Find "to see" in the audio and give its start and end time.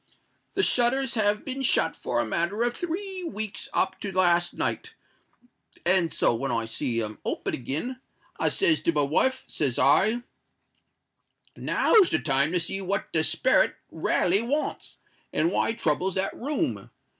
12.53-12.81